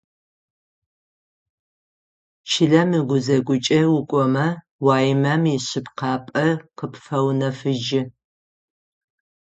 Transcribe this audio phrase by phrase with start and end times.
[2.49, 4.47] Чылэм ыгузэгукӏэ укӏомэ
[4.85, 8.01] уаимэм ишъыпкъапӏэ къыпфэунэфыжьы.